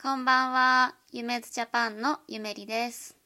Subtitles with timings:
[0.00, 3.16] こんばんは、ゆめずジャパンのゆめりです。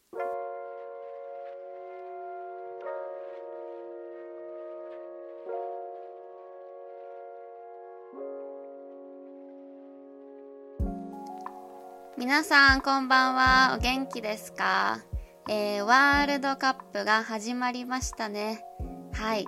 [12.17, 15.03] 皆さんこんばんは、お元気ですか、
[15.51, 18.65] えー、ワールドカップが始まりましたね。
[19.13, 19.47] はい。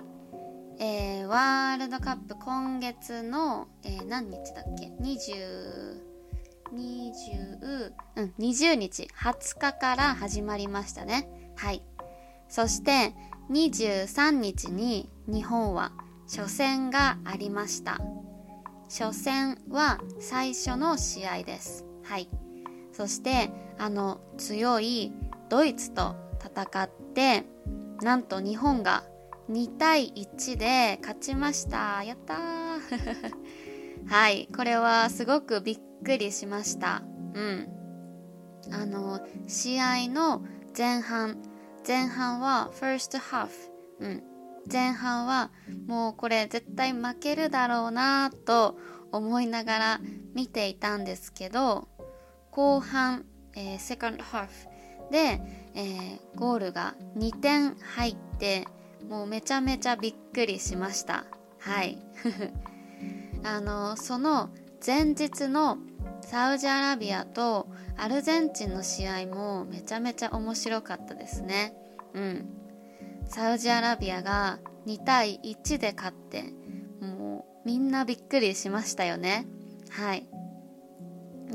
[0.77, 6.04] えー、ワールドカップ今月の、えー、何日だっけ ?20、
[6.73, 11.29] 20、うん、20日、20日から始まりましたね。
[11.55, 11.83] はい。
[12.49, 13.13] そして、
[13.49, 15.91] 23日に日本は
[16.27, 17.99] 初戦がありました。
[18.89, 21.85] 初戦は最初の試合です。
[22.03, 22.29] はい。
[22.91, 25.11] そして、あの、強い
[25.49, 27.45] ドイツと戦って、
[28.01, 29.03] なんと日本が
[29.49, 32.03] 2対1で勝ちました。
[32.03, 33.31] やったー
[34.07, 34.47] はい。
[34.55, 37.01] これはすごくびっくりしました。
[37.33, 37.67] うん。
[38.71, 40.43] あの、試合の
[40.77, 41.41] 前半、
[41.85, 43.49] 前半は first half。
[43.99, 44.23] うん。
[44.71, 45.51] 前半は
[45.87, 48.77] もうこれ絶対負けるだろうなと
[49.11, 50.01] 思いながら
[50.33, 51.87] 見ていたんですけど、
[52.51, 54.47] 後半、えー、second half
[55.11, 55.39] で、
[55.75, 58.67] えー、ゴールが2点入って、
[59.07, 61.25] もうめちゃめちゃびっくりしました。
[61.59, 61.99] はい。
[63.43, 64.49] あの、その
[64.85, 65.77] 前日の
[66.25, 71.73] サウジアラビアとアルゼンチンの試合もめちゃめちゃ面白かったですね。
[72.13, 72.49] うん。
[73.27, 76.53] サウジアラビアが2対1で勝って、
[77.01, 79.47] もうみんなびっくりしましたよね。
[79.89, 80.27] はい。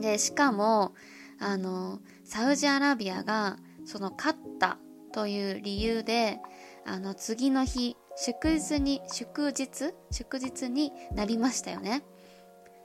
[0.00, 0.94] で、しかも、
[1.38, 4.78] あの、サウジアラビアがその勝った
[5.12, 6.38] という理由で、
[6.86, 12.02] あの次の日祝日に祝日祝日になりましたよね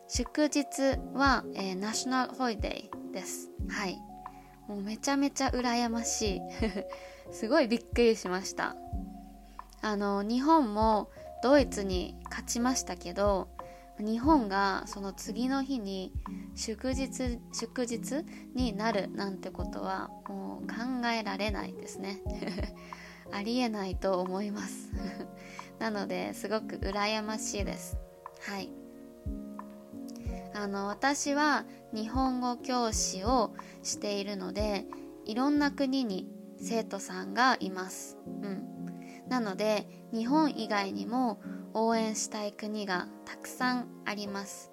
[0.07, 0.63] 祝日
[1.13, 3.49] は、えー、ナショナルホリデーです。
[3.69, 3.97] はい。
[4.67, 6.41] もうめちゃめちゃ羨ましい。
[7.33, 8.75] すごいびっくりしました。
[9.81, 11.09] あの日本も
[11.43, 13.49] ドイツに勝ちましたけど
[13.99, 16.11] 日本がその次の日に
[16.55, 22.21] 祝日祝日になるなんてことはもう考えられないですね。
[23.31, 24.91] ありえないと思います。
[25.79, 27.97] なのですごく羨ましいです。
[28.41, 28.84] はい。
[30.55, 34.85] あの私は日本語教師をしているので
[35.25, 36.27] いろんな国に
[36.61, 38.17] 生徒さんがいます。
[38.25, 38.63] うん。
[39.27, 41.41] なので日本以外にも
[41.73, 44.71] 応援したい国がたくさんあります。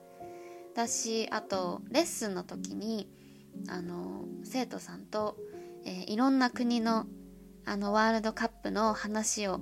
[0.73, 3.11] 私あとレッスンの時に
[3.69, 5.37] あの生徒さんと、
[5.85, 7.07] えー、いろんな国の
[7.65, 9.61] あのワールドカップの話を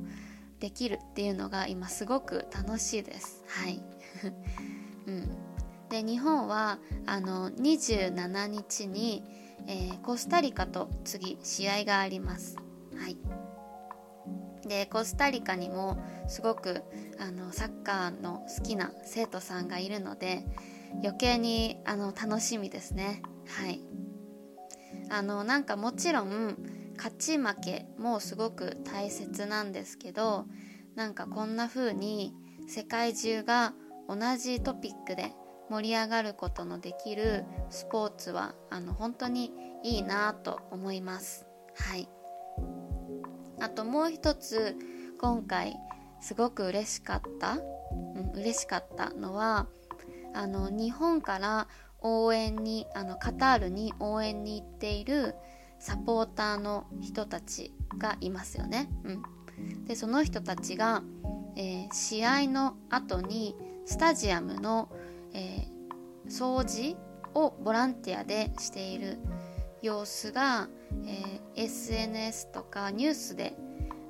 [0.58, 3.42] できるっていうのが今すごく楽しいです。
[3.46, 3.82] はい、
[5.06, 5.36] うん、
[5.90, 9.24] で日本はあの27日に、
[9.66, 12.56] えー、コスタリカと次試合があります。
[12.96, 13.18] はい。
[14.68, 15.98] でコスタリカにも
[16.28, 16.84] すごく
[17.18, 20.44] あのサッカーの好きな生徒さんがいるので
[21.02, 23.22] 余計にあの楽しみですね。
[23.48, 23.80] はい。
[25.10, 26.56] あのなんかもちろん
[26.96, 30.46] 勝ち負けもすごく大切なんですけど
[30.94, 32.32] なんかこんな風に
[32.68, 33.72] 世界中が
[34.08, 35.32] 同じトピックで
[35.70, 39.52] 盛り上がることのできるスポーツはあの本当に
[39.84, 41.46] いいなと思います。
[41.76, 42.08] はい。
[43.60, 44.76] あともう一つ
[45.20, 45.76] 今回
[46.20, 47.58] すごく嬉しかった、
[48.14, 49.68] うん、嬉しかったのは
[50.34, 51.68] あの日本から
[52.00, 55.34] 応援にあのカタールに応援に行っている
[55.78, 58.90] サポーターの人たちがいますよね。
[59.04, 61.02] うん、でその人たちが、
[61.56, 64.88] えー、試合の後にスタジアムの、
[65.34, 66.96] えー、掃除
[67.34, 69.18] をボランティアでしている
[69.82, 70.68] 様子が、
[71.06, 73.56] えー、SNS とかニュースで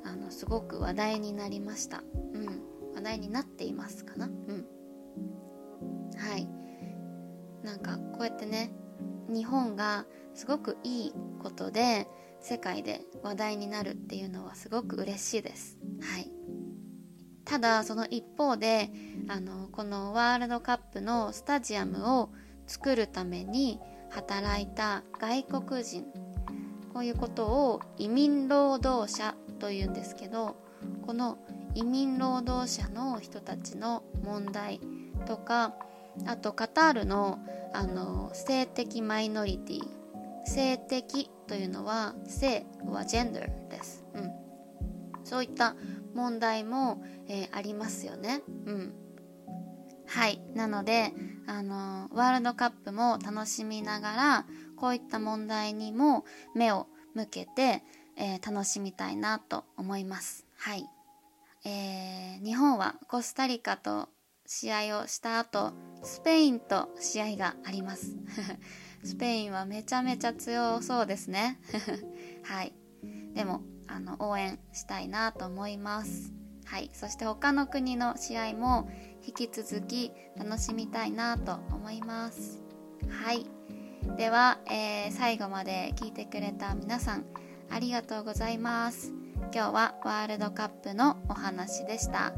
[0.04, 2.02] あのすごく話題になりました。
[2.34, 2.62] うん、
[2.94, 4.26] 話題になっていますかな？
[4.26, 4.66] うん、
[6.16, 6.48] はい。
[7.62, 8.72] なんかこうやってね
[9.28, 12.08] 日本がすごくいいことで
[12.40, 15.78] 世界で話題になるっていうのはすごく嬉しいです。
[16.00, 16.39] はい。
[17.50, 18.92] ただその一方で
[19.26, 22.30] あのこのワールドカップのスタジアムを
[22.68, 26.04] 作るために働いた外国人
[26.94, 30.62] こういうことを移民労働者というんですけど
[31.04, 31.38] この
[31.74, 34.80] 移民労働者の人たちの問題
[35.26, 35.74] とか
[36.26, 37.40] あとカタールの
[37.72, 39.80] あの性的マイノリティ
[40.44, 44.32] 性的というのは性はジェンダーです、うん、
[45.24, 45.74] そういった
[46.14, 48.92] 問題も、えー、ありますよね、うん、
[50.06, 50.40] はい。
[50.54, 51.12] なので
[51.46, 54.46] あのワールドカップも楽しみながら
[54.76, 56.24] こういった問題にも
[56.54, 57.82] 目を向けて、
[58.16, 60.46] えー、楽しみたいなと思います。
[60.56, 60.86] はい、
[61.64, 64.08] えー、日本はコスタリカと
[64.46, 65.72] 試合をした後
[66.02, 68.16] スペインと試合があります。
[69.04, 71.60] スペインはめちゃめちゃ強そうですね。
[72.42, 72.74] はい。
[73.34, 73.62] でも
[74.00, 76.32] あの応援したいなと思います
[76.64, 78.90] はいそして他の国の試合も
[79.26, 82.62] 引き続き楽しみたいなと思います
[83.08, 83.46] はい
[84.16, 87.24] では、えー、最後まで聞いてくれた皆さん
[87.68, 89.12] ありがとうございます
[89.52, 92.32] 今日はワールドカップのお話でした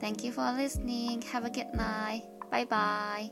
[0.00, 1.22] Thank you for listening.
[1.22, 2.24] Have a good night.
[2.50, 3.30] Bye bye.